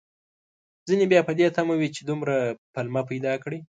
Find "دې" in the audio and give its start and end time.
1.39-1.47